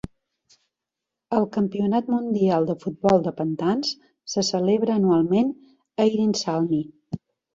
El 1.39 1.43
campionat 1.57 2.07
mundial 2.13 2.65
de 2.69 2.75
futbol 2.85 3.21
de 3.27 3.33
pantans 3.41 3.91
se 4.35 4.45
celebra 4.49 4.97
anualment 5.01 5.55
a 6.05 6.09
Hyrynsalmi. 6.09 6.83